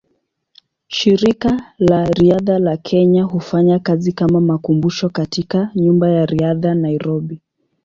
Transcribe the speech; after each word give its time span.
Shirika 0.87 1.51
la 1.79 2.05
Riadha 2.05 2.59
la 2.59 2.77
Kenya 2.77 3.23
hufanya 3.25 3.79
kazi 3.79 4.11
kama 4.13 4.41
makumbusho 4.41 5.09
katika 5.09 5.71
Nyumba 5.75 6.09
ya 6.09 6.25
Riadha, 6.25 6.75
Nairobi. 6.75 7.41